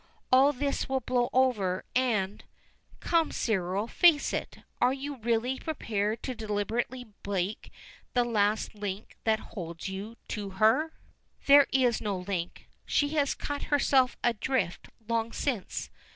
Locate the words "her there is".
10.57-12.01